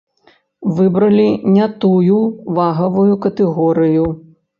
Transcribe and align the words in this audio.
Выбралі 0.77 1.25
не 1.57 1.67
тую 1.85 2.17
вагавую 2.61 3.13
катэгорыю. 3.27 4.07